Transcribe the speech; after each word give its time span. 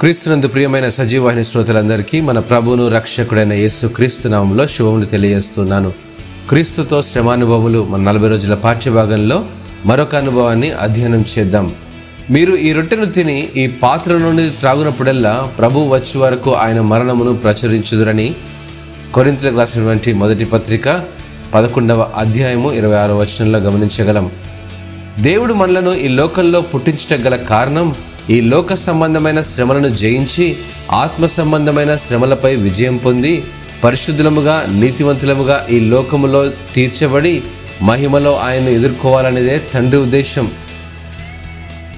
క్రీస్తునందు 0.00 0.48
ప్రియమైన 0.48 0.88
సజీవాహిని 0.88 1.44
శ్రోతలందరికీ 1.44 2.20
మన 2.20 2.38
ప్రభువును 2.38 2.88
రక్షకుడైన 2.88 3.52
యేసు 3.52 3.86
క్రీస్తు 3.86 4.28
నామంలో 4.28 4.66
శుభములు 4.66 5.04
తెలియజేస్తున్నాను. 5.04 5.92
క్రీస్తుతో 6.48 7.02
శ్రమానుభవములు 7.02 7.84
మన 7.84 8.00
నలభై 8.00 8.28
రోజుల 8.28 8.54
పాఠ్యభాగంలో 8.54 9.44
మరొక 9.86 10.14
అనుభవాన్ని 10.14 10.70
అధ్యయనం 10.70 11.24
చేద్దాం. 11.38 11.72
మీరు 12.30 12.52
ఈ 12.52 12.72
రొట్టెను 12.72 13.04
తిని 13.04 13.48
ఈ 13.56 13.66
పాత్ర 13.66 14.12
నుండి 14.12 14.50
త్రాగునప్పుడల్లా 14.50 15.52
ప్రభు 15.58 15.78
వచ్చే 15.80 16.20
వరకు 16.20 16.54
ఆయన 16.54 16.80
మరణమును 16.80 17.36
ప్రచురించుదురని 17.36 18.34
కొరింతలకు 19.14 19.56
రాసినటువంటి 19.56 20.12
మొదటి 20.12 20.44
పత్రిక 20.44 21.04
పదకొండవ 21.54 22.12
అధ్యాయము 22.16 22.72
ఇరవై 22.72 22.96
ఆరో 22.96 23.16
వచనంలో 23.16 23.58
గమనించగలం. 23.58 24.30
దేవుడు 25.20 25.54
మనలను 25.54 25.94
ఈ 25.94 26.08
లోకంలో 26.08 26.60
పుట్టించటం 26.60 27.26
గల 27.26 27.36
కారణం 27.36 27.94
ఈ 28.30 28.40
లోక 28.40 28.74
సంబంధమైన 28.74 29.42
శ్రమలను 29.42 29.88
జయించి 29.88 30.56
ఆత్మ 30.90 31.26
సంబంధమైన 31.26 31.96
శ్రమలపై 31.96 32.56
విజయం 32.56 32.96
పొంది 32.96 33.44
పరిశుద్ధులముగా 33.84 34.66
నీతివంతులముగా 34.68 35.66
ఈ 35.70 35.80
లోకములో 35.80 36.50
తీర్చబడి 36.74 37.42
మహిమలో 37.82 38.36
ఆయన్ను 38.36 38.70
ఎదుర్కోవాలనేదే 38.70 39.62
తండ్రి 39.74 39.98
ఉద్దేశం 39.98 40.50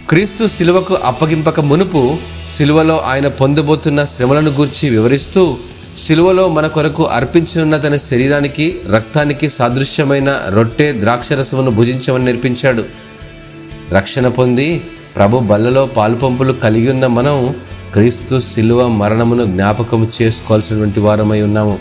క్రీస్తు 0.08 0.46
శిలువకు 0.46 0.94
అప్పగింపక 0.94 1.60
మునుపు 1.60 2.16
శిలువలో 2.56 3.00
ఆయన 3.00 3.28
పొందబోతున్న 3.28 4.04
శ్రమలను 4.04 4.50
గూర్చి 4.50 4.90
వివరిస్తూ 4.90 5.56
శిలువలో 5.98 6.48
మన 6.48 6.66
కొరకు 6.66 7.04
అర్పించనున్న 7.04 7.76
తన 7.76 7.96
శరీరానికి 7.96 8.80
రక్తానికి 8.92 9.48
సాదృశ్యమైన 9.48 10.40
రొట్టె 10.48 10.92
ద్రాక్షరసమును 11.00 11.70
భుజించమని 11.70 12.24
నేర్పించాడు. 12.24 12.84
రక్షణ 13.92 14.28
పొంది 14.28 14.80
ప్రభు 15.16 15.38
బల్లలో 15.38 15.86
పాలుపంపులు 15.96 16.52
కలిగి 16.52 16.88
ఉన్న 16.90 17.06
మనం 17.06 17.54
క్రీస్తు 17.92 18.38
శిలువ 18.38 18.86
మరణమును 18.88 19.44
జ్ఞాపకం 19.44 20.08
చేసుకోవాల్సినటువంటి 20.16 21.00
వారమై 21.00 21.42
ఉన్నాము. 21.42 21.78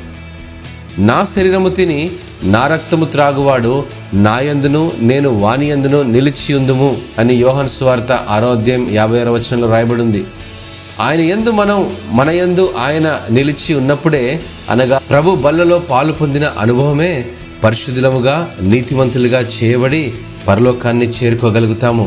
నా 0.99 1.23
శరీరము 1.23 1.69
తిని 1.69 2.11
నా 2.43 2.67
రక్తము 2.67 3.05
త్రాగువాడు 3.05 3.83
నాయందును 4.13 4.91
నేను 4.99 5.29
వానియందును 5.29 6.01
నిలిచి 6.03 6.53
ఉందుము 6.53 6.97
అని 7.19 7.35
యోహన్ 7.35 7.69
స్వార్త 7.69 8.11
ఆరోగ్యం 8.11 8.87
యాభై 8.91 9.19
ఆరు 9.19 9.31
వచనంలో 9.31 9.69
రాయబడింది. 9.69 10.25
ఆయన 11.01 11.19
ఎందు 11.19 11.51
మనం 11.51 11.91
మన 12.11 12.29
యందు 12.29 12.73
ఆయన 12.77 13.19
నిలిచి 13.31 13.75
ఉన్నప్పుడే 13.75 14.41
అనగా 14.69 14.97
ప్రభు 15.09 15.35
బల్లలో 15.35 15.79
పాలు 15.79 16.11
పొందిన 16.11 16.45
అనుభవమే 16.59 17.25
పరిశుద్ధులముగా 17.63 18.35
నీతివంతులుగా 18.61 19.41
చేయబడి 19.55 20.13
పరలోకాన్ని 20.47 21.09
చేరుకోగలుగుతాము. 21.09 22.05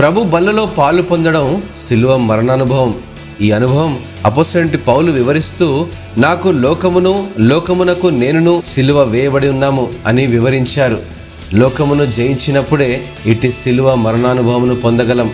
ప్రభు 0.00 0.22
బల్లలో 0.22 0.66
పాలు 0.66 1.02
పొందడం 1.02 1.62
సిలువ 1.88 2.16
మరణానుభవం. 2.16 2.94
ఈ 3.40 3.50
అనుభవం 3.50 3.98
అపోసరంటి 4.24 4.76
పౌలు 4.76 5.12
వివరిస్తూ 5.12 5.86
నాకు 6.18 6.48
లోకమును 6.48 7.26
లోకమునకు 7.38 8.06
నేనును 8.06 8.62
సిలువ 8.64 9.02
వేయబడి 9.02 9.48
ఉన్నాము 9.48 9.90
అని 10.06 10.26
వివరించారు. 10.26 10.98
లోకమును 11.54 12.04
జయించినప్పుడే 12.04 13.04
ఇటు 13.26 13.50
సిలువ 13.50 13.94
మరణానుభవమును 13.94 14.76
పొందగలం. 14.76 15.30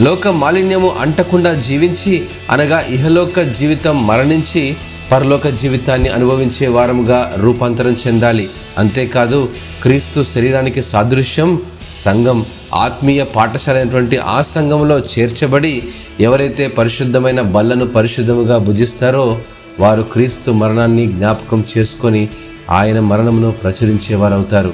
లోక 0.00 0.28
మాలిన్యము 0.28 0.92
అంటకుండా 1.00 1.54
జీవించి 1.54 2.22
అనగా 2.50 2.80
ఇహలోక 2.80 3.40
జీవితం 3.40 4.06
మరణించి 4.06 4.76
పరలోక 5.12 5.48
జీవితాన్ని 5.48 6.08
అనుభవించే 6.08 6.66
వారముగా 6.66 7.32
రూపాంతరం 7.36 7.96
చెందాలి. 8.06 8.50
అంతేకాదు 8.78 9.48
క్రీస్తు 9.82 10.22
శరీరానికి 10.22 10.82
సాదృశ్యం 10.82 11.62
సంఘం. 12.04 12.46
ఆత్మీయ 12.74 13.24
పాఠశాల 13.24 13.76
అయినటువంటి 13.76 14.16
ఆ 14.18 14.42
సంఘంలో 14.42 14.98
చేర్చబడి 14.98 15.82
ఎవరైతే 16.20 16.66
పరిశుద్ధమైన 16.68 17.40
బల్లను 17.40 17.86
పరిశుద్ధముగా 17.86 18.58
భుజిస్తారో 18.58 19.40
వారు 19.80 20.02
క్రీస్తు 20.02 20.50
మరణాన్ని 20.52 21.06
జ్ఞాపకం 21.06 21.64
చేసుకొని 21.78 22.28
ఆయన 22.70 23.00
మరణమును 23.00 23.50
ప్రచురించేవారవుతారు 23.50 24.72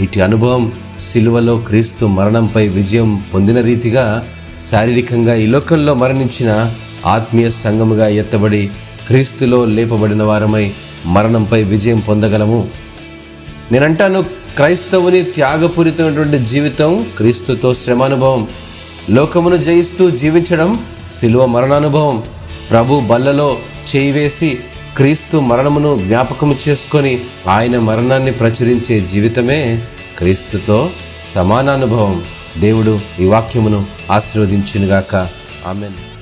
ఇటు 0.00 0.20
అనుభవం 0.20 0.72
సిలువలో 1.00 1.58
క్రీస్తు 1.58 2.06
మరణంపై 2.06 2.68
విజయం 2.68 3.24
పొందిన 3.34 3.60
రీతిగా 3.60 4.24
శారీరకంగా 4.70 5.34
ఈ 5.34 5.46
లోకంలో 5.46 5.94
మరణించిన 5.94 6.70
ఆత్మీయ 7.06 7.50
సంఘముగా 7.50 8.08
ఎత్తబడి 8.08 8.70
క్రీస్తులో 9.06 9.64
లేపబడిన 9.64 10.22
వారమై 10.22 10.72
మరణంపై 11.06 11.62
విజయం 11.62 11.98
పొందగలము. 11.98 12.68
నేనంటాను 13.72 14.22
క్రైస్తవుని 14.56 15.22
త్యాగపూరితమైనటువంటి 15.22 16.38
జీవితం 16.38 17.06
క్రీస్తుతో 17.16 17.74
శ్రమానుభవం. 17.74 18.48
లోకమును 19.10 19.56
జయిస్తూ 19.56 20.10
జీవించడం 20.10 20.84
శిలువ 21.10 21.46
మరణానుభవం. 21.46 22.22
ప్రభు 22.70 23.00
బల్లలో 23.00 23.58
చేయివేసి 23.96 24.58
క్రీస్తు 24.96 25.36
మరణమును 25.36 25.98
జ్ఞాపకము 25.98 26.56
చేసుకొని 26.68 27.20
ఆయన 27.48 27.78
మరణాన్ని 27.78 28.32
ప్రచురించే 28.32 29.00
జీవితమే 29.00 29.82
క్రీస్తుతో 30.18 30.90
సమానానుభవం. 31.34 32.24
దేవుడు 32.58 33.00
ఈ 33.20 33.24
వాక్యమును 33.24 33.86
ఆశీర్వదించునుగాక. 34.10 35.14
ఆమెను. 35.66 36.21